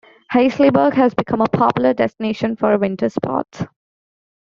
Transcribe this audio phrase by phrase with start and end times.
[0.33, 3.65] Hasliberg has become a popular destination for winter sports.